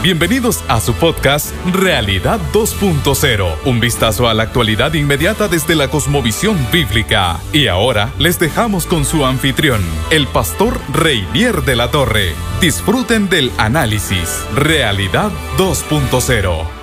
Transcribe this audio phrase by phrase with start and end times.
[0.00, 6.56] Bienvenidos a su podcast Realidad 2.0, un vistazo a la actualidad inmediata desde la cosmovisión
[6.70, 7.40] bíblica.
[7.52, 12.32] Y ahora les dejamos con su anfitrión, el pastor Reinier de la Torre.
[12.60, 16.77] Disfruten del análisis Realidad 2.0.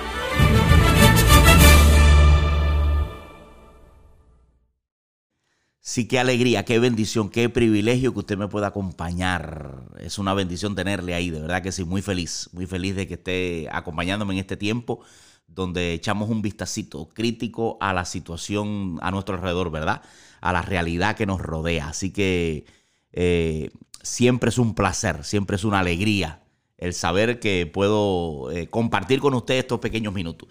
[5.88, 9.84] Sí, qué alegría, qué bendición, qué privilegio que usted me pueda acompañar.
[10.00, 13.14] Es una bendición tenerle ahí, de verdad que sí, muy feliz, muy feliz de que
[13.14, 15.00] esté acompañándome en este tiempo
[15.46, 20.02] donde echamos un vistacito crítico a la situación a nuestro alrededor, ¿verdad?
[20.40, 21.90] A la realidad que nos rodea.
[21.90, 22.66] Así que
[23.12, 23.70] eh,
[24.02, 26.42] siempre es un placer, siempre es una alegría
[26.78, 30.48] el saber que puedo eh, compartir con usted estos pequeños minutos.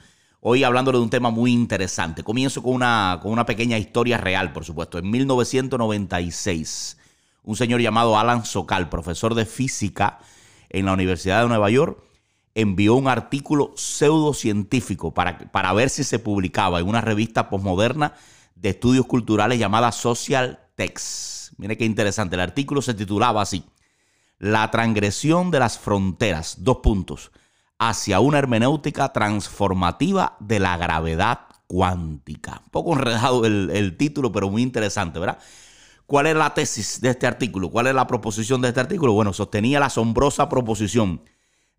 [0.48, 2.24] Hoy hablándole de un tema muy interesante.
[2.24, 5.00] Comienzo con una, con una pequeña historia real, por supuesto.
[5.00, 6.98] En 1996,
[7.42, 10.20] un señor llamado Alan Sokal, profesor de física
[10.70, 11.98] en la Universidad de Nueva York,
[12.54, 18.14] envió un artículo pseudocientífico para, para ver si se publicaba en una revista posmoderna
[18.54, 21.54] de estudios culturales llamada Social Text.
[21.58, 22.36] Mire qué interesante.
[22.36, 23.64] El artículo se titulaba así:
[24.38, 26.58] La transgresión de las fronteras.
[26.60, 27.32] Dos puntos
[27.80, 32.62] hacia una hermenéutica transformativa de la gravedad cuántica.
[32.66, 35.40] Un poco enredado el, título, pero muy interesante, ¿verdad?
[36.06, 37.70] ¿Cuál es la tesis de este artículo?
[37.70, 39.14] ¿Cuál es la proposición de este artículo?
[39.14, 41.22] Bueno, sostenía la asombrosa proposición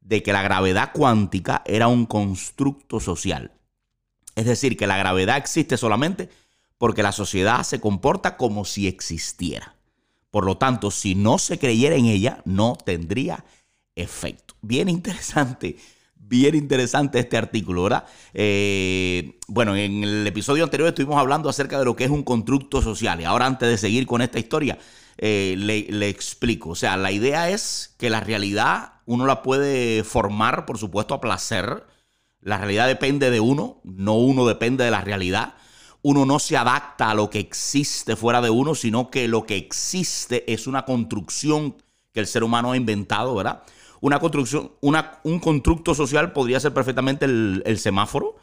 [0.00, 3.52] de que la gravedad cuántica era un constructo social.
[4.34, 6.28] Es decir, que la gravedad existe solamente
[6.78, 9.76] porque la sociedad se comporta como si existiera.
[10.30, 13.44] Por lo tanto, si no se creyera en ella, no tendría
[13.96, 14.54] efecto.
[14.60, 15.76] Bien interesante,
[16.14, 18.04] bien interesante este artículo, ¿verdad?
[18.34, 22.82] Eh, bueno, en el episodio anterior estuvimos hablando acerca de lo que es un constructo
[22.82, 24.78] social y ahora antes de seguir con esta historia,
[25.18, 26.70] eh, le, le, explico.
[26.70, 31.20] O sea, la idea es que la realidad uno la puede formar, por supuesto, a
[31.20, 31.86] placer.
[32.40, 35.54] La realidad depende de uno, no uno depende de la realidad.
[36.02, 39.56] Uno no se adapta a lo que existe fuera de uno, sino que lo que
[39.56, 41.76] existe es una construcción
[42.12, 43.62] que el ser humano ha inventado, ¿verdad?
[44.00, 48.36] Una construcción, una, un constructo social podría ser perfectamente el, el semáforo,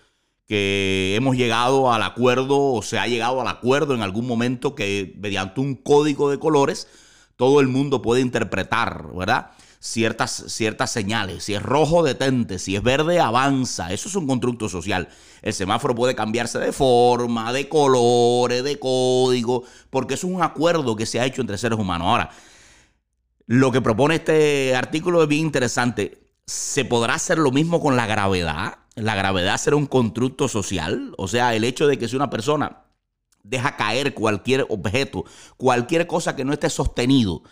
[0.47, 5.15] que hemos llegado al acuerdo o se ha llegado al acuerdo en algún momento que
[5.19, 6.87] mediante un código de colores
[7.35, 9.51] todo el mundo puede interpretar, ¿verdad?
[9.79, 11.43] Ciertas, ciertas señales.
[11.43, 12.57] Si es rojo, detente.
[12.57, 13.91] Si es verde, avanza.
[13.91, 15.09] Eso es un constructo social.
[15.41, 21.05] El semáforo puede cambiarse de forma, de colores, de código, porque es un acuerdo que
[21.05, 22.07] se ha hecho entre seres humanos.
[22.07, 22.29] Ahora,
[23.45, 26.29] lo que propone este artículo es bien interesante.
[26.45, 28.79] ¿Se podrá hacer lo mismo con la gravedad?
[28.95, 31.13] La gravedad será un constructo social.
[31.17, 32.83] O sea, el hecho de que si una persona
[33.43, 35.25] deja caer cualquier objeto,
[35.57, 37.43] cualquier cosa que no esté sostenido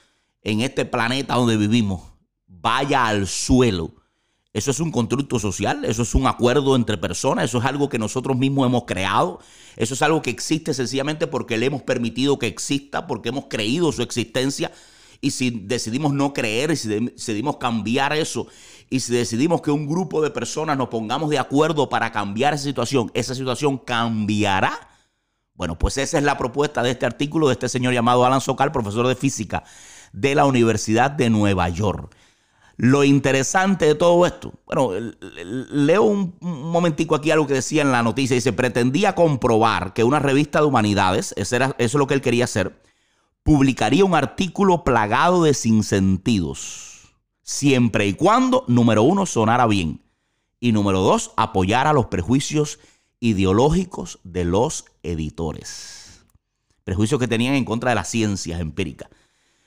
[0.41, 2.01] en este planeta donde vivimos,
[2.47, 3.93] vaya al suelo.
[4.53, 7.97] Eso es un constructo social, eso es un acuerdo entre personas, eso es algo que
[7.97, 9.39] nosotros mismos hemos creado,
[9.77, 13.93] eso es algo que existe sencillamente porque le hemos permitido que exista, porque hemos creído
[13.93, 14.71] su existencia
[15.21, 18.47] y si decidimos no creer, y si decidimos cambiar eso,
[18.89, 22.63] y si decidimos que un grupo de personas nos pongamos de acuerdo para cambiar esa
[22.63, 24.89] situación, esa situación cambiará.
[25.53, 28.71] Bueno, pues esa es la propuesta de este artículo de este señor llamado Alan Sokal,
[28.71, 29.63] profesor de física
[30.11, 32.15] de la Universidad de Nueva York.
[32.77, 34.91] Lo interesante de todo esto, bueno,
[35.43, 40.17] leo un momentico aquí algo que decía en la noticia, dice, pretendía comprobar que una
[40.17, 42.81] revista de humanidades, eso, era, eso es lo que él quería hacer,
[43.43, 50.01] publicaría un artículo plagado de sinsentidos, siempre y cuando, número uno, sonara bien
[50.59, 52.79] y número dos, apoyara los prejuicios
[53.19, 56.23] ideológicos de los editores.
[56.83, 59.09] Prejuicios que tenían en contra de las ciencias empíricas.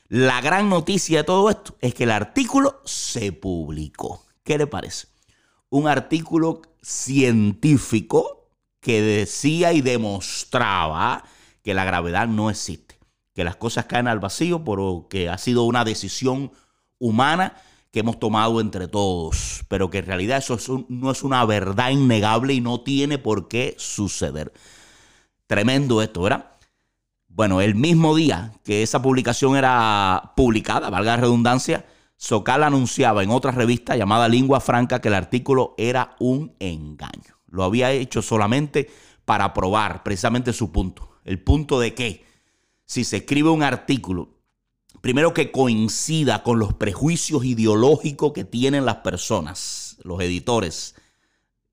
[0.09, 4.25] La gran noticia de todo esto es que el artículo se publicó.
[4.45, 5.09] ¿Qué le parece?
[5.71, 11.25] Un artículo científico que decía y demostraba
[11.63, 12.84] que la gravedad no existe
[13.35, 16.53] que las cosas caen al vacío porque ha sido una decisión
[16.99, 17.55] humana
[17.91, 22.55] que hemos tomado entre todos, pero que en realidad eso no es una verdad innegable
[22.55, 24.53] y no tiene por qué suceder.
[25.47, 26.51] Tremendo esto, ¿verdad?
[27.29, 31.85] Bueno, el mismo día que esa publicación era publicada, valga la redundancia,
[32.17, 37.39] Socal anunciaba en otra revista llamada Lingua Franca que el artículo era un engaño.
[37.49, 38.91] Lo había hecho solamente
[39.25, 41.11] para probar precisamente su punto.
[41.25, 42.25] El punto de que
[42.87, 44.35] si se escribe un artículo,
[45.01, 50.95] primero que coincida con los prejuicios ideológicos que tienen las personas, los editores,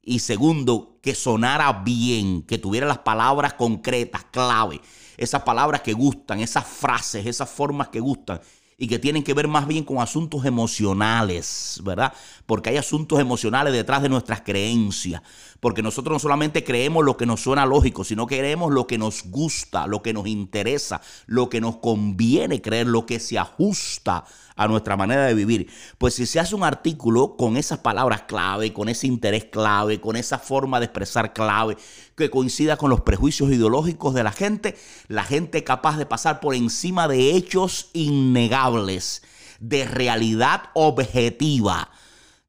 [0.01, 4.81] y segundo, que sonara bien, que tuviera las palabras concretas, clave,
[5.17, 8.41] esas palabras que gustan, esas frases, esas formas que gustan,
[8.81, 12.13] y que tienen que ver más bien con asuntos emocionales, ¿verdad?
[12.47, 15.21] Porque hay asuntos emocionales detrás de nuestras creencias.
[15.59, 18.97] Porque nosotros no solamente creemos lo que nos suena lógico, sino que creemos lo que
[18.97, 24.25] nos gusta, lo que nos interesa, lo que nos conviene creer, lo que se ajusta
[24.63, 25.69] a nuestra manera de vivir.
[25.97, 30.15] Pues si se hace un artículo con esas palabras clave, con ese interés clave, con
[30.15, 31.77] esa forma de expresar clave,
[32.15, 34.77] que coincida con los prejuicios ideológicos de la gente,
[35.07, 39.23] la gente capaz de pasar por encima de hechos innegables,
[39.59, 41.89] de realidad objetiva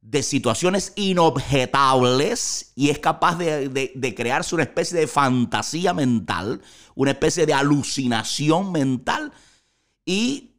[0.03, 6.61] de situaciones inobjetables y es capaz de, crearse una especie de fantasía mental,
[6.97, 9.33] una especie de alucinación mental
[10.05, 10.57] y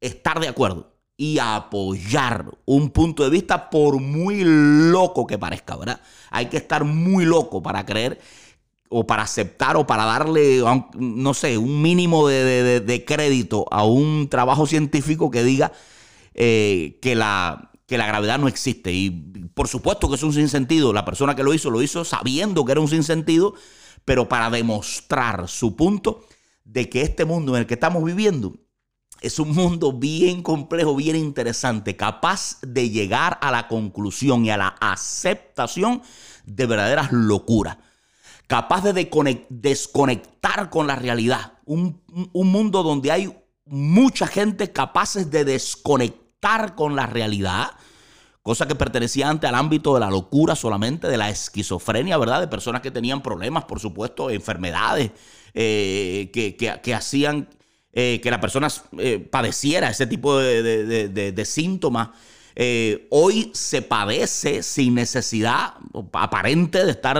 [0.00, 6.00] estar de acuerdo y apoyar un punto de vista por muy loco que parezca, ¿verdad?
[6.30, 8.20] Hay que estar muy loco para creer
[8.88, 10.62] o para aceptar o para darle,
[10.94, 15.72] no sé, un mínimo de, crédito a un trabajo científico que diga
[16.34, 18.92] eh, que la que la gravedad no existe.
[18.92, 19.10] Y
[19.54, 20.92] por supuesto que es un sinsentido.
[20.92, 23.54] La persona que lo hizo lo hizo sabiendo que era un sinsentido,
[24.04, 26.24] pero para demostrar su punto
[26.64, 28.54] de que este mundo en el que estamos viviendo
[29.20, 34.56] es un mundo bien complejo, bien interesante, capaz de llegar a la conclusión y a
[34.56, 36.02] la aceptación
[36.44, 37.78] de verdaderas locuras.
[38.46, 39.10] Capaz de
[39.48, 41.54] desconectar con la realidad.
[41.64, 42.00] Un,
[42.32, 47.72] un mundo donde hay mucha gente capaces de desconectar con la realidad,
[48.42, 52.40] cosa que pertenecía antes al ámbito de la locura solamente, de la esquizofrenia, ¿verdad?
[52.40, 55.10] De personas que tenían problemas, por supuesto, enfermedades
[55.54, 57.48] eh, que, hacían
[57.98, 62.10] eh, que la persona eh, padeciera ese tipo de, síntomas.
[63.10, 65.74] hoy se padece sin necesidad
[66.12, 67.18] aparente de estar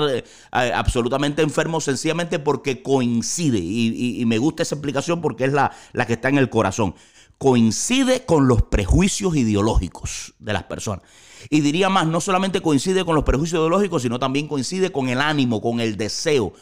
[0.52, 3.58] absolutamente enfermo, sencillamente porque coincide.
[3.58, 6.94] Y, me gusta esa explicación porque es la, la que está en el corazón
[7.38, 11.02] coincide con los prejuicios ideológicos de las personas.
[11.50, 15.20] Y diría más, no solamente coincide con los prejuicios ideológicos, sino también coincide con el
[15.20, 16.52] ánimo, con el deseo,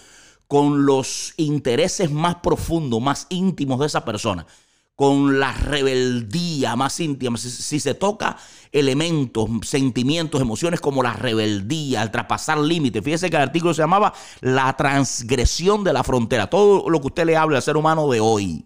[0.49, 4.47] con los intereses más profundos, más íntimos de esa persona,
[4.97, 7.37] con la rebeldía más íntima.
[7.37, 8.37] Si, se toca
[8.71, 13.03] elementos, sentimientos, emociones como la rebeldía, el traspasar límites.
[13.03, 16.49] Fíjese que el artículo se llamaba La transgresión de la frontera.
[16.49, 18.65] Todo lo que usted le habla al ser humano de hoy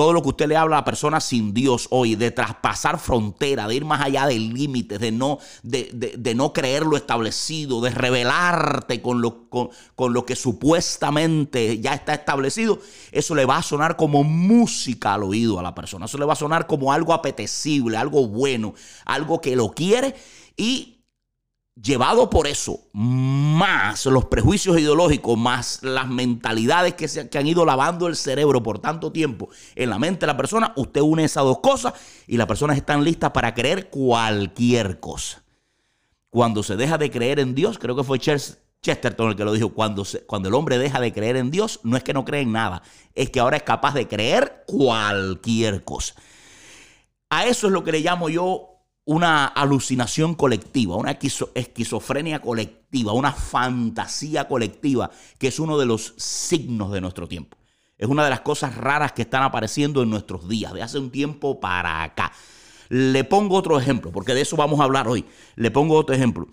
[0.00, 3.74] todo lo que usted le habla a personas sin Dios hoy, de traspasar frontera, de
[3.74, 9.20] ir más allá del límite, de no, de, no creer lo establecido, de rebelarte con
[9.20, 9.68] lo, con,
[10.14, 12.78] lo que supuestamente ya está establecido,
[13.12, 16.06] eso le va a sonar como música al oído a la persona.
[16.06, 18.72] Eso le va a sonar como algo apetecible, algo bueno,
[19.04, 20.14] algo que lo quiere
[20.56, 20.99] y
[21.74, 27.64] llevado por eso, más los prejuicios ideológicos, más las mentalidades que, se, que han ido
[27.64, 31.44] lavando el cerebro por tanto tiempo en la mente de la persona, usted une esas
[31.44, 31.94] dos cosas
[32.26, 35.42] y las personas están listas para creer cualquier cosa.
[36.28, 39.70] Cuando se deja de creer en Dios, creo que fue Chesterton el que lo dijo,
[39.70, 42.52] cuando, cuando el hombre deja de creer en Dios, no es que no cree en
[42.52, 42.82] nada,
[43.14, 46.14] es que ahora es capaz de creer cualquier cosa.
[47.30, 48.69] A eso es lo que le llamo yo
[49.04, 51.18] una alucinación colectiva, una
[51.54, 57.56] esquizofrenia colectiva, una fantasía colectiva, que es uno de los signos de nuestro tiempo.
[57.98, 61.10] Es una de las cosas raras que están apareciendo en nuestros días, de hace un
[61.10, 62.32] tiempo para acá.
[62.88, 65.24] Le pongo otro ejemplo, porque de eso vamos a hablar hoy.
[65.56, 66.48] Le pongo otro ejemplo.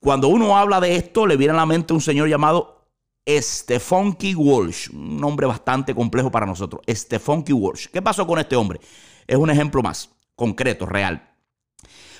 [0.00, 2.90] Cuando uno habla de esto, le viene a la mente un señor llamado
[3.26, 6.82] Stefonky Walsh, un nombre bastante complejo para nosotros.
[6.88, 7.86] Stefonky Walsh.
[7.88, 8.80] ¿Qué pasó con este hombre?
[9.26, 11.35] Es un ejemplo más concreto, real.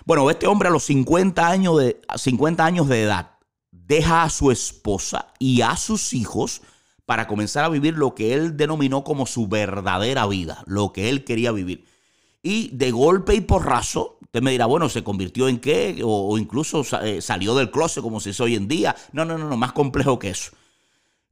[0.07, 3.33] Bueno, este hombre a los 50 años de, 50 años de edad
[3.73, 6.63] deja a su esposa y a sus hijos
[7.07, 11.25] para comenzar a vivir lo que él denominó como su verdadera vida, lo que él
[11.25, 11.87] quería vivir.
[12.41, 16.01] Y de golpe y porrazo, usted me dirá, bueno, ¿se convirtió en qué?
[16.05, 18.95] O, incluso eh, salió del closet como se dice hoy en día.
[19.11, 20.53] No, no, no, no, más complejo que eso.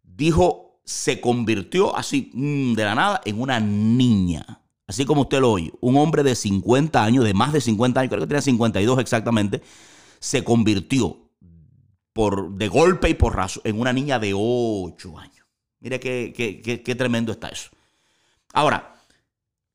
[0.02, 5.52] Dijo, se convirtió así, mm, de la nada, en una niña así como usted lo
[5.52, 8.98] oye, un hombre de 50 años, de más de 50 años, creo que tenía 52
[8.98, 9.62] exactamente,
[10.18, 11.18] se convirtió
[12.12, 15.46] por, de golpe y porrazo en una niña de 8 años.
[15.80, 16.32] Mire qué,
[16.84, 17.70] qué tremendo está eso.
[18.54, 18.94] Ahora,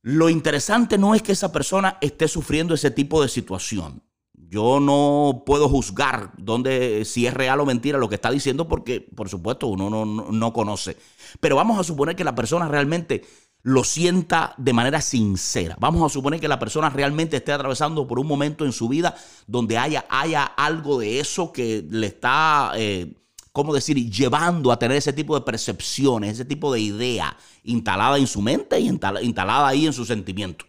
[0.02, 4.02] lo interesante no es que esa persona esté sufriendo ese tipo de situación.
[4.34, 9.02] Yo no puedo juzgar dónde, si es real o mentira lo que está diciendo porque,
[9.02, 10.98] por supuesto, uno no, no conoce.
[11.40, 13.24] Pero vamos a suponer que la persona realmente
[13.62, 15.76] lo sienta de manera sincera.
[15.80, 19.16] Vamos a suponer que la persona realmente esté atravesando por un momento en su vida
[19.48, 23.14] donde haya, haya algo de eso que le está, eh,
[23.52, 28.28] ¿cómo decir?, llevando a tener ese tipo de percepciones, ese tipo de idea instalada en
[28.28, 30.66] su mente y instalada ahí en su sentimiento.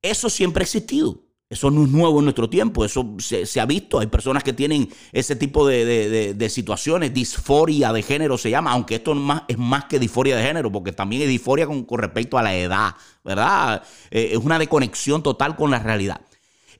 [0.00, 1.23] Eso siempre ha existido.
[1.50, 4.00] Eso no es nuevo en nuestro tiempo, eso se, ha visto.
[4.00, 9.12] Hay personas que tienen ese tipo de, situaciones, disforia de género se llama, aunque esto
[9.46, 12.94] es más, que disforia de género, porque también es disforia con, respecto a la edad,
[13.22, 13.82] ¿verdad?
[14.10, 16.22] Eh, es una desconexión total con la realidad.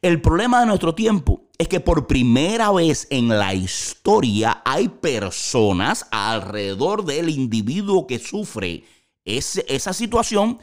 [0.00, 6.06] El problema de nuestro tiempo es que por primera vez en la historia hay personas
[6.10, 8.84] alrededor del individuo que sufre
[9.24, 10.58] esa situación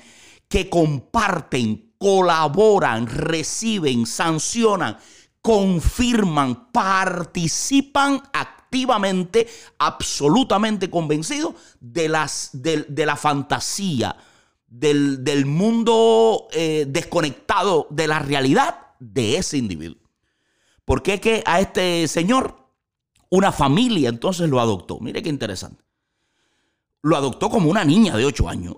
[0.47, 4.97] que comparten colaboran, reciben, sancionan,
[5.39, 14.15] confirman, participan activamente, absolutamente convencidos de, las, de, la fantasía,
[14.65, 20.01] del, mundo eh, desconectado de la realidad de ese individuo.
[20.83, 22.67] ¿Por qué que a este señor
[23.29, 24.99] una familia entonces lo adoptó?
[24.99, 25.83] Mire qué interesante.
[27.03, 28.77] Lo adoptó como una niña de 8 años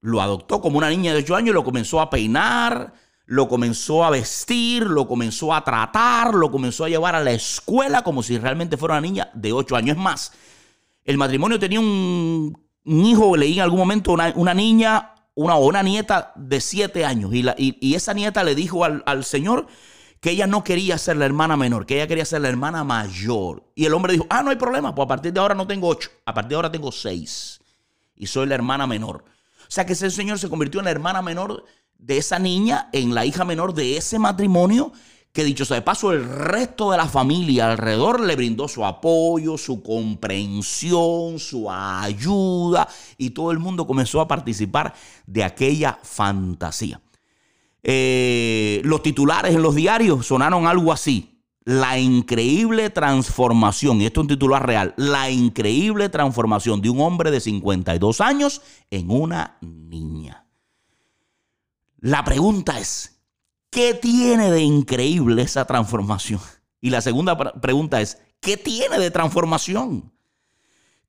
[0.00, 2.92] lo adoptó como una niña de 8 años y lo comenzó a peinar,
[3.26, 8.02] lo comenzó a vestir, lo comenzó a tratar, lo comenzó a llevar a la escuela
[8.02, 9.96] como si realmente fuera una niña de 8 años.
[9.96, 10.32] Es más,
[11.04, 16.60] el matrimonio tenía un, hijo, leí en algún momento, una, niña una, una nieta de
[16.60, 17.32] 7 años.
[17.32, 19.66] Y, la, y, esa nieta le dijo al, al Señor
[20.20, 23.64] que ella no quería ser la hermana menor, que ella quería ser la hermana mayor.
[23.74, 25.88] Y el hombre dijo, ah, no hay problema, pues a partir de ahora no tengo
[25.88, 27.60] 8, a partir de ahora tengo 6.
[28.16, 29.24] Y soy la hermana menor.
[29.70, 31.64] O sea que ese señor se convirtió en la hermana menor
[31.96, 34.92] de esa niña, en la hija menor de ese matrimonio,
[35.32, 39.56] que dicho sea de paso, el resto de la familia alrededor le brindó su apoyo,
[39.56, 44.92] su comprensión, su ayuda, y todo el mundo comenzó a participar
[45.24, 47.00] de aquella fantasía.
[47.84, 51.29] Eh, los titulares en los diarios sonaron algo así.
[51.70, 57.30] La increíble transformación, y esto es un titular real, la increíble transformación de un hombre
[57.30, 58.60] de 52 años
[58.90, 60.48] en una niña.
[62.00, 63.22] La pregunta es,
[63.70, 66.40] ¿qué tiene de increíble esa transformación?
[66.80, 70.12] Y la segunda pregunta es, ¿qué tiene de transformación?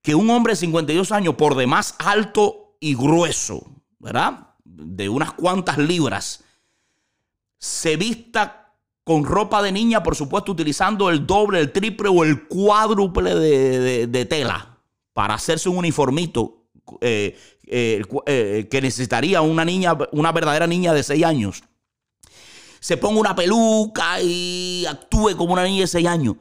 [0.04, 4.50] Que un hombre de 52 años, por demás alto y grueso, ¿verdad?
[4.64, 6.44] De unas cuantas libras,
[7.58, 8.61] se vista
[9.04, 14.26] con ropa de niña, por supuesto, utilizando el doble, el triple o el cuádruple de,
[14.26, 14.78] tela
[15.14, 16.66] para hacerse un uniformito
[17.02, 21.64] eh, eh, eh, que necesitaría una niña, una verdadera niña de 6 años.
[22.80, 26.36] Se ponga una peluca y actúe como una niña de 6 años.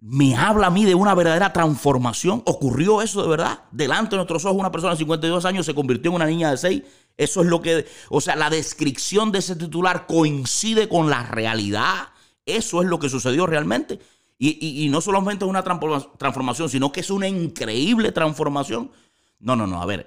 [0.00, 2.42] Me habla a mí de una verdadera transformación.
[2.44, 3.60] ¿Ocurrió eso de verdad?
[3.70, 6.58] Delante de nuestros ojos, una persona de 52 años se convirtió en una niña de
[6.58, 6.82] 6.
[7.16, 12.08] Eso es lo que, o sea, la descripción de ese titular coincide con la realidad.
[12.44, 14.00] Eso es lo que sucedió realmente.
[14.36, 18.90] Y, no solamente es una transformación, sino que es una increíble transformación.
[19.38, 20.06] No, no, no, a ver.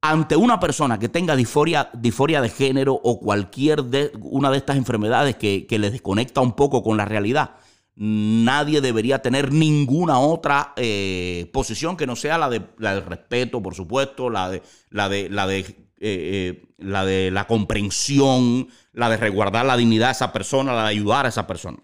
[0.00, 4.76] Ante una persona que tenga disforia, disforia de género o cualquier de, una de estas
[4.76, 7.56] enfermedades que, que les desconecta un poco con la realidad,
[7.98, 13.60] nadie debería tener ninguna otra eh, posición que no sea la, de, la del respeto,
[13.60, 19.10] por supuesto, la de, la de, la de eh, eh, la de la comprensión, la
[19.10, 21.78] de resguardar la dignidad de esa persona, la de ayudar a esa persona.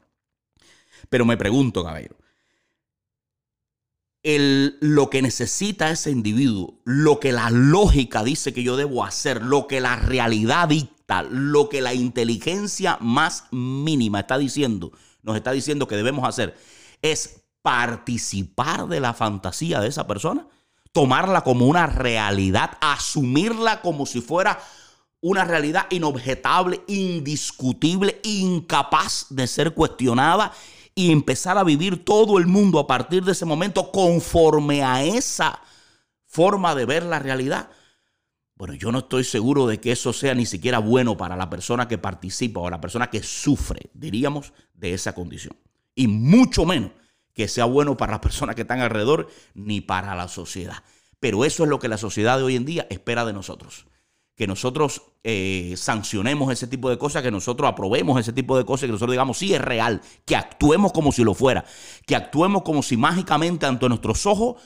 [1.08, 2.16] Pero me pregunto, caballero,
[4.22, 9.42] el, lo que necesita ese individuo, lo que la lógica dice que yo debo hacer,
[9.42, 14.92] lo que la realidad dicta, lo que la inteligencia más mínima está diciendo,
[15.22, 16.56] nos está diciendo que debemos hacer,
[17.02, 20.46] es participar de la fantasía de esa persona
[20.94, 24.60] tomarla como una realidad, asumirla como si fuera
[25.20, 30.52] una realidad inobjetable, indiscutible, incapaz de ser cuestionada
[30.94, 35.58] y empezar a vivir todo el mundo a partir de ese momento conforme a esa
[36.26, 37.70] forma de ver la realidad.
[38.54, 41.88] Bueno, yo no estoy seguro de que eso sea ni siquiera bueno para la persona
[41.88, 45.56] que participa o la persona que sufre, diríamos, de esa condición.
[45.96, 46.92] Y mucho menos
[47.34, 50.82] que sea bueno para las personas que están alrededor ni para la sociedad.
[51.20, 53.86] Pero eso es lo que la sociedad de hoy en día espera de nosotros.
[54.36, 58.86] Que nosotros eh, sancionemos ese tipo de cosas, que nosotros aprobemos ese tipo de cosas,
[58.86, 61.64] que nosotros digamos, sí es real, que actuemos como si lo fuera,
[62.06, 64.56] que actuemos como si mágicamente ante nuestros ojos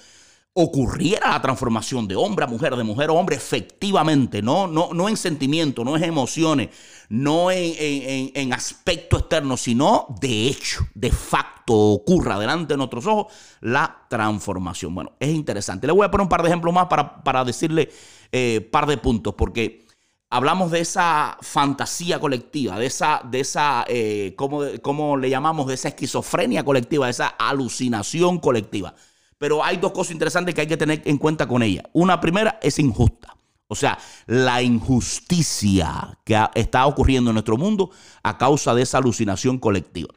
[0.60, 5.08] ocurriera la transformación de hombre a mujer, de mujer a hombre, efectivamente, no, no, no
[5.08, 6.70] en sentimiento, no en emociones,
[7.08, 13.32] no en, en, aspecto externo, sino de hecho, de facto, ocurra delante de nuestros ojos
[13.60, 14.96] la transformación.
[14.96, 15.86] Bueno, es interesante.
[15.86, 17.88] Le voy a poner un par de ejemplos más para, para decirle
[18.32, 19.86] eh, par de puntos, porque
[20.28, 25.68] hablamos de esa fantasía colectiva, de esa, de esa eh, ¿cómo, ¿cómo, le llamamos?
[25.68, 28.94] De esa esquizofrenia colectiva, de esa alucinación colectiva.
[29.38, 31.84] Pero hay dos cosas interesantes que hay que tener en cuenta con ella.
[31.92, 33.36] Una primera es injusta.
[33.68, 37.90] O sea, la injusticia que está ocurriendo en nuestro mundo
[38.22, 40.14] a causa de esa alucinación colectiva.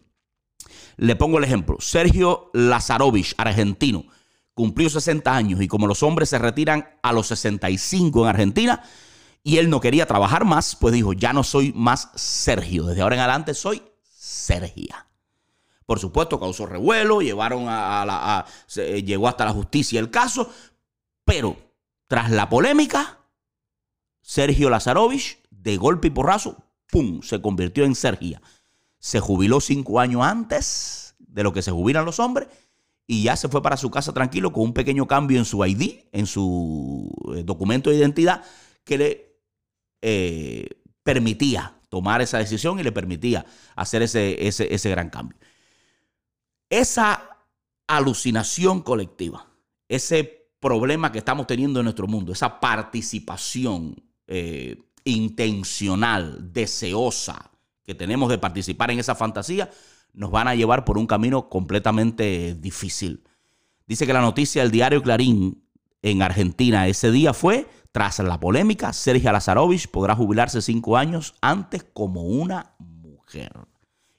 [0.97, 1.77] Le pongo el ejemplo.
[1.79, 4.05] Sergio Lazarovich, argentino,
[4.53, 8.83] cumplió 60 años y como los hombres se retiran a los 65 en Argentina
[9.43, 12.85] y él no quería trabajar más, pues dijo, ya no soy más Sergio.
[12.85, 15.07] Desde ahora en adelante soy Sergia.
[15.85, 18.45] Por supuesto, causó revuelo, llevaron a, la,
[19.01, 20.51] llegó hasta la justicia el caso,
[21.25, 21.57] pero
[22.07, 23.19] tras la polémica,
[24.21, 28.41] Sergio Lazarovich, de golpe y porrazo, ¡pum!, se convirtió en Sergia.
[28.99, 32.47] Se jubiló cinco años antes de lo que se jubilan los hombres
[33.07, 36.05] y ya se fue para su casa tranquilo con un pequeño cambio en su ID,
[36.11, 38.43] en su eh, documento de identidad,
[38.83, 39.35] que le
[40.01, 40.67] eh,
[41.03, 43.45] permitía tomar esa decisión y le permitía
[43.75, 45.37] hacer ese, ese, ese gran cambio.
[46.71, 47.37] Esa
[47.85, 49.45] alucinación colectiva,
[49.89, 57.51] ese problema que estamos teniendo en nuestro mundo, esa participación eh, intencional, deseosa
[57.83, 59.69] que tenemos de participar en esa fantasía,
[60.13, 63.25] nos van a llevar por un camino completamente difícil.
[63.85, 65.65] Dice que la noticia del diario Clarín
[66.01, 71.83] en Argentina ese día fue, tras la polémica, Sergio Lazarovich podrá jubilarse cinco años antes
[71.83, 73.51] como una mujer.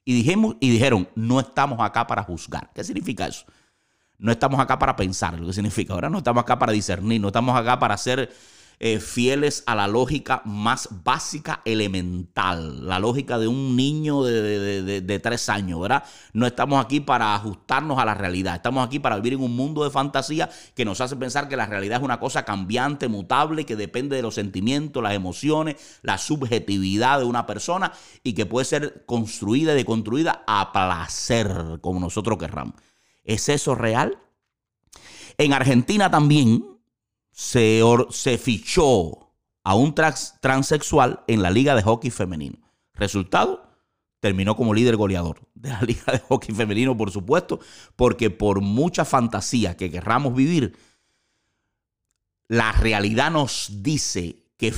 [0.05, 2.71] Y, dijimos, y dijeron, no estamos acá para juzgar.
[2.75, 3.45] ¿Qué significa eso?
[4.19, 5.95] No estamos acá para pensar, lo que significa.
[5.95, 8.33] Ahora no estamos acá para discernir, no estamos acá para hacer
[8.85, 15.49] eh, fieles a la lógica más básica, elemental, la lógica de un niño de, tres
[15.49, 16.03] años, ¿verdad?
[16.33, 19.85] No estamos aquí para ajustarnos a la realidad, estamos aquí para vivir en un mundo
[19.85, 23.77] de fantasía que nos hace pensar que la realidad es una cosa cambiante, mutable, que
[23.77, 27.93] depende de los sentimientos, las emociones, la subjetividad de una persona
[28.25, 32.75] y que puede ser construida y deconstruida a placer, como nosotros querramos.
[33.23, 34.19] ¿Es eso real?
[35.39, 36.72] En Argentina también
[37.43, 39.33] se, fichó
[39.65, 42.59] a un transexual en la Liga de Hockey Femenino.
[42.95, 43.69] Resultado,
[44.21, 47.59] terminó como líder goleador de la Liga de Hockey Femenino, por supuesto,
[47.97, 50.77] porque por mucha fantasía que querramos vivir,
[52.47, 54.73] la realidad nos dice que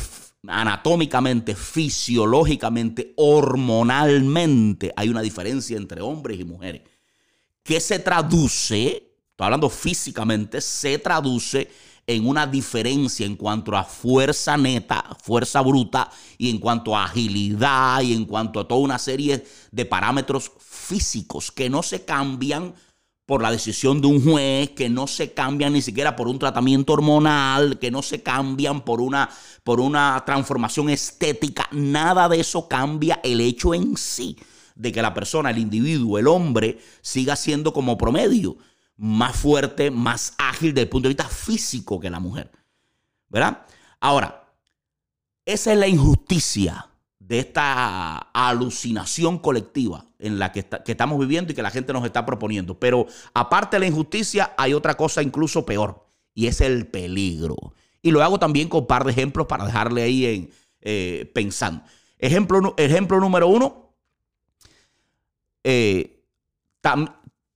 [0.47, 6.83] anatómicamente, fisiológicamente, hormonalmente, hay una diferencia entre hombres y mujeres,
[7.62, 11.69] que se traduce, estoy hablando físicamente, se traduce
[12.07, 18.03] en una diferencia en cuanto a fuerza neta, fuerza bruta, y en cuanto a agilidad,
[18.03, 22.75] y en cuanto a toda una serie de parámetros físicos que no se cambian
[23.27, 26.93] por la decisión de un juez, que no se cambian ni siquiera por un tratamiento
[26.93, 29.31] hormonal, que no se cambian por una,
[29.62, 31.67] por una transformación estética.
[31.73, 34.37] Nada de eso cambia el hecho en sí
[34.75, 38.59] de que la persona, el individuo, el hombre, siga siendo como promedio
[38.97, 42.51] más fuerte, más ágil desde el punto de vista físico que la mujer.
[43.29, 43.67] ¿Verdad?
[44.01, 44.45] Ahora,
[45.45, 51.63] esa es la injusticia de esta alucinación colectiva en la que, estamos viviendo y que
[51.63, 52.79] la gente nos está proponiendo.
[52.79, 57.57] Pero aparte de la injusticia, hay otra cosa incluso peor, y es el peligro.
[58.03, 61.83] Y lo hago también con un par de ejemplos para dejarle ahí en, eh, pensando.
[62.19, 63.95] Ejemplo, ejemplo número uno.
[65.63, 66.23] Eh,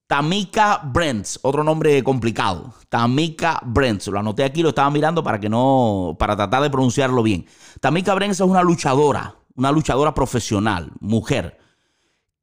[0.08, 2.72] Tamika Brents, otro nombre complicado.
[2.88, 7.22] Tamika Brents, lo anoté aquí, lo estaba mirando para que no, para tratar de pronunciarlo
[7.22, 7.44] bien.
[7.78, 11.58] Tamika Brents es una luchadora, una luchadora profesional, mujer,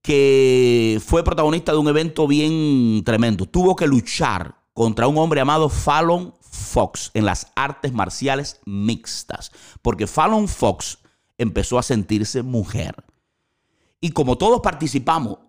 [0.04, 3.48] que fue protagonista de un evento bien tremendo.
[3.48, 9.52] Tuvo que luchar contra un hombre llamado Fallon Fox en las artes marciales mixtas,
[9.82, 11.00] porque Fallon Fox
[11.40, 12.94] empezó a sentirse mujer.
[14.00, 15.40] Y como todos participamos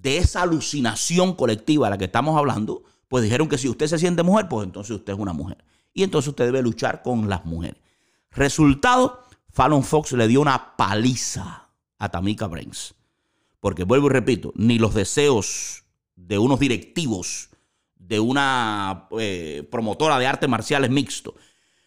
[0.00, 3.98] de esa alucinación colectiva a la que estamos hablando, pues dijeron que si usted se
[3.98, 5.64] siente mujer, pues entonces usted es una mujer.
[5.92, 7.80] Y entonces usted debe luchar con las mujeres.
[8.30, 12.94] Resultado, Fallon Fox le dio una paliza a Tamika Brains.
[13.58, 15.84] Porque vuelvo y repito, ni los deseos
[16.16, 17.50] de unos directivos
[17.96, 21.34] de una eh, promotora de artes marciales mixto,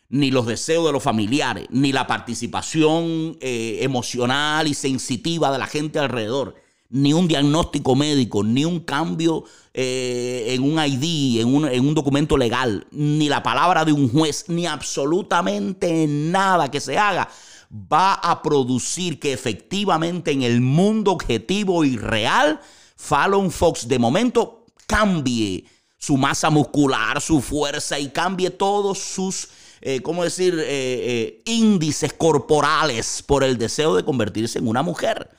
[0.10, 5.68] ni los deseos de los familiares, ni la participación eh, emocional y sensitiva de la
[5.68, 6.56] gente alrededor,
[6.94, 11.96] ni un diagnóstico médico, ni un cambio eh, en un ID, en un, en un
[11.96, 17.28] documento legal, ni la palabra de un juez, ni absolutamente nada que se haga
[17.72, 22.62] va a producir que efectivamente en el mundo objetivo y real,
[22.96, 25.66] Fallon Fox de momento cambie
[25.98, 29.50] su masa muscular, su fuerza y cambie todos sus,
[29.82, 35.32] eh, ¿cómo decir?, eh, índices corporales por el deseo de convertirse en una mujer.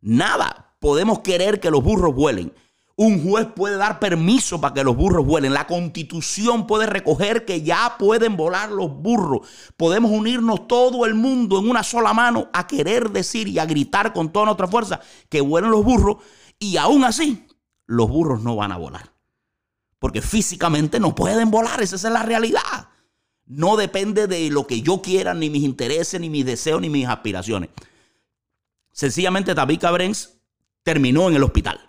[0.00, 2.52] Nada, podemos querer que los burros vuelen.
[2.96, 5.54] Un juez puede dar permiso para que los burros vuelen.
[5.54, 9.48] La constitución puede recoger que ya pueden volar los burros.
[9.76, 14.12] Podemos unirnos todo el mundo en una sola mano a querer decir y a gritar
[14.12, 16.18] con toda nuestra fuerza que vuelen los burros.
[16.58, 17.46] Y aún así,
[17.86, 19.14] los burros no van a volar.
[19.98, 21.80] Porque físicamente no pueden volar.
[21.80, 22.88] Esa es la realidad.
[23.46, 27.08] No depende de lo que yo quiera, ni mis intereses, ni mis deseos, ni mis
[27.08, 27.70] aspiraciones.
[28.92, 30.39] Sencillamente David Cabrens
[30.82, 31.80] terminó en el hospital.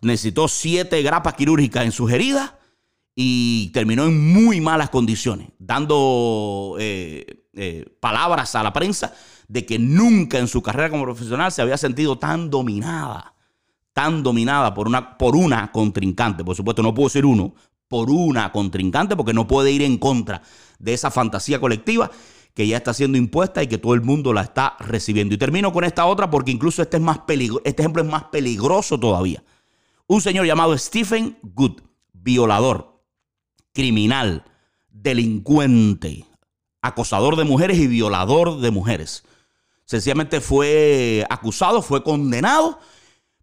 [0.00, 2.52] Necesitó siete grapas quirúrgicas en sus heridas
[3.14, 9.14] y terminó en muy malas condiciones, dando eh, eh, palabras a la prensa
[9.48, 13.34] de que nunca en su carrera como profesional se había sentido tan dominada,
[13.92, 16.44] tan dominada por una, por una contrincante.
[16.44, 17.54] Por supuesto, no puedo ser uno,
[17.86, 20.42] por una contrincante, porque no puede ir en contra
[20.78, 22.10] de esa fantasía colectiva
[22.54, 25.34] que ya está siendo impuesta y que todo el mundo la está recibiendo.
[25.34, 28.98] Y termino con esta otra porque incluso este, es más este ejemplo es más peligroso
[28.98, 29.42] todavía.
[30.06, 31.80] Un señor llamado Stephen Good,
[32.12, 33.02] violador,
[33.72, 34.44] criminal,
[34.88, 36.26] delincuente,
[36.80, 39.24] acosador de mujeres y violador de mujeres.
[39.84, 42.78] Sencillamente fue acusado, fue condenado,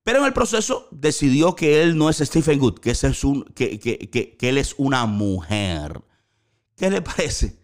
[0.03, 3.77] pero en el proceso decidió que él no es Stephen Good, que, es un, que,
[3.77, 6.01] que él es una mujer.
[6.77, 7.60] ¿Qué le parece?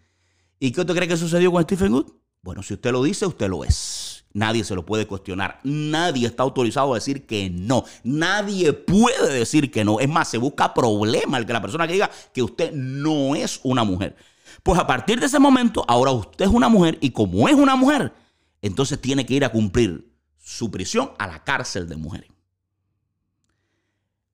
[0.60, 2.12] ¿Y qué usted cree que sucedió con Stephen Good?
[2.42, 4.24] Bueno, si usted lo dice, usted lo es.
[4.32, 5.60] Nadie se lo puede cuestionar.
[5.64, 7.84] Nadie está autorizado a decir que no.
[8.04, 10.00] Nadie puede decir que no.
[10.00, 13.60] Es más, se busca problema el que la persona que diga que usted no es
[13.62, 14.16] una mujer.
[14.62, 17.76] Pues a partir de ese momento, ahora usted es una mujer y como es una
[17.76, 18.12] mujer,
[18.60, 22.30] entonces tiene que ir a cumplir su prisión a la cárcel de mujeres.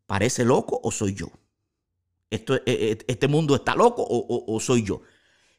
[0.07, 1.29] ¿Parece loco o soy yo?
[2.31, 5.03] Esto, eh, eh, ¿Este mundo está loco o soy yo?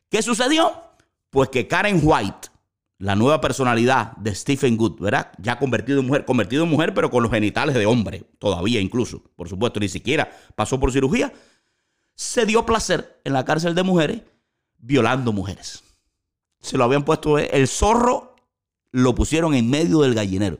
[0.09, 0.83] ¿Qué sucedió?
[1.29, 2.49] Pues que Karen White,
[2.99, 5.31] la nueva personalidad de Stephen Good, ¿verdad?
[5.37, 9.21] Ya convertido en mujer, convertido en mujer, pero con los genitales de hombre, todavía incluso,
[9.35, 11.33] por supuesto, ni siquiera pasó por cirugía,
[12.15, 14.21] se dio placer en la cárcel de mujeres
[14.77, 15.83] violando mujeres.
[16.61, 18.35] Se lo habían puesto, eh, el zorro
[18.91, 20.59] lo pusieron en medio del gallinero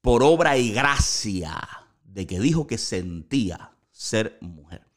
[0.00, 1.60] por obra y gracia
[2.04, 4.87] de que dijo que sentía ser mujer.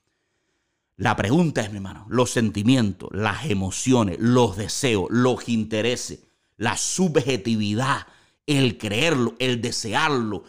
[0.98, 6.20] La pregunta es, mi hermano, los sentimientos, las emociones, los deseos, los intereses,
[6.58, 8.08] la subjetividad,
[8.46, 10.44] el creerlo, el desearlo,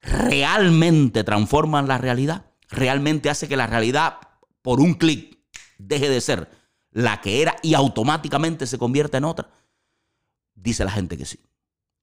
[0.00, 2.46] realmente transforman la realidad.
[2.68, 4.18] Realmente hace que la realidad,
[4.62, 5.38] por un clic,
[5.78, 6.50] deje de ser
[6.90, 9.50] la que era y automáticamente se convierta en otra.
[10.54, 11.40] Dice la gente que sí.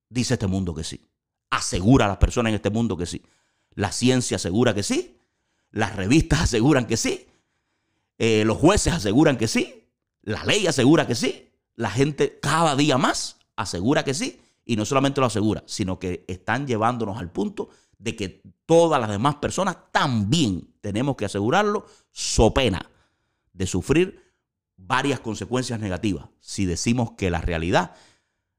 [0.09, 1.07] Dice este mundo que sí.
[1.49, 3.23] Asegura a las personas en este mundo que sí.
[3.71, 5.19] La ciencia asegura que sí.
[5.71, 7.27] Las revistas aseguran que sí.
[8.17, 9.89] Eh, los jueces aseguran que sí,
[10.21, 14.85] la ley asegura que sí, la gente cada día más asegura que sí, y no
[14.85, 19.77] solamente lo asegura, sino que están llevándonos al punto de que todas las demás personas
[19.91, 22.89] también tenemos que asegurarlo, so pena
[23.53, 24.25] de sufrir
[24.75, 27.95] varias consecuencias negativas si decimos que la realidad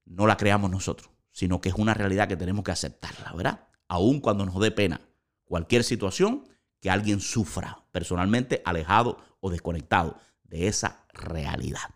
[0.05, 3.69] no la creamos nosotros, sino que es una realidad que tenemos que aceptarla, ¿verdad?
[3.89, 5.01] Aun cuando nos dé pena
[5.45, 6.45] cualquier situación
[6.87, 11.91] que alguien sufra personalmente alejado o desconectado de esa realidad.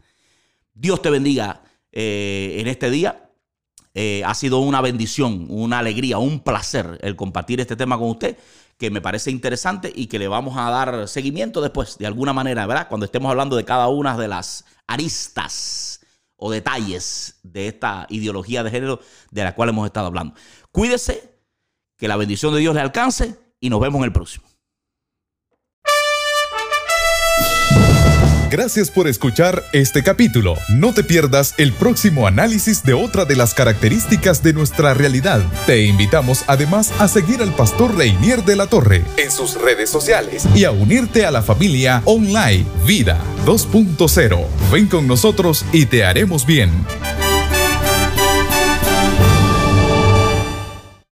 [0.74, 3.30] Dios te bendiga eh, en este día.
[3.94, 8.36] Eh, ha sido una bendición, una alegría, un placer el compartir este tema con usted,
[8.78, 12.66] que me parece interesante y que le vamos a dar seguimiento después, de alguna manera,
[12.66, 12.88] ¿verdad?
[12.88, 16.00] Cuando estemos hablando de cada una de las aristas
[16.34, 18.98] o detalles de esta ideología de género
[19.30, 20.34] de la cual hemos estado hablando.
[20.72, 21.38] Cuídese,
[21.96, 24.49] que la bendición de Dios le alcance y nos vemos en el próximo.
[28.50, 30.56] Gracias por escuchar este capítulo.
[30.68, 35.40] No te pierdas el próximo análisis de otra de las características de nuestra realidad.
[35.66, 40.48] Te invitamos además a seguir al pastor Reinier de la Torre en sus redes sociales
[40.52, 44.44] y a unirte a la familia online Vida 2.0.
[44.72, 46.72] Ven con nosotros y te haremos bien.